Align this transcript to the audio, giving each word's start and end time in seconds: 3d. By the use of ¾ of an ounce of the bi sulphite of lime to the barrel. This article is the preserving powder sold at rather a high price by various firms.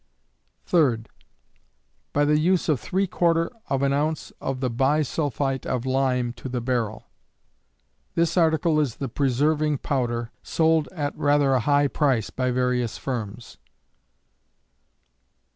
3d. 0.67 1.05
By 2.11 2.25
the 2.25 2.39
use 2.39 2.67
of 2.69 2.81
¾ 2.81 3.49
of 3.69 3.83
an 3.83 3.93
ounce 3.93 4.31
of 4.41 4.59
the 4.59 4.71
bi 4.71 5.01
sulphite 5.03 5.67
of 5.67 5.85
lime 5.85 6.33
to 6.33 6.49
the 6.49 6.59
barrel. 6.59 7.05
This 8.15 8.35
article 8.35 8.79
is 8.79 8.95
the 8.95 9.07
preserving 9.09 9.77
powder 9.77 10.31
sold 10.41 10.87
at 10.91 11.15
rather 11.15 11.53
a 11.53 11.59
high 11.59 11.87
price 11.87 12.31
by 12.31 12.49
various 12.49 12.97
firms. 12.97 13.59